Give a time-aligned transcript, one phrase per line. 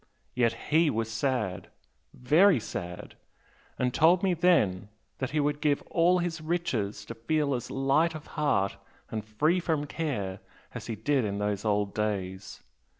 [0.33, 1.67] Yet HE was sad!
[2.11, 3.13] very sad!
[3.77, 4.89] and told me then
[5.19, 8.77] that he would give all his riches to feel as light of heart
[9.11, 10.39] and free from care
[10.73, 12.63] as he did in those old days!